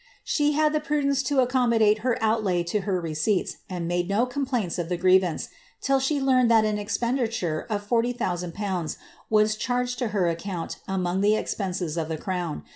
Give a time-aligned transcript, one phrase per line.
[0.23, 4.25] She had the pru dence to accommodate her outlay to her receipts, and made no
[4.25, 8.97] coa plaints of the grievance, till she learned that an expenditure of 4O,000Jl
[9.29, 12.63] was charged to her account among the expenses of the crown.